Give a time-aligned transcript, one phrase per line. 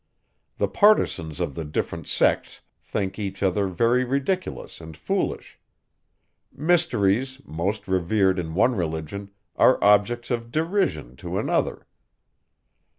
[0.57, 5.59] The partisans of the different sects think each other very ridiculous and foolish.
[6.51, 11.85] Mysteries, most revered in one religion, are objects of derision to another.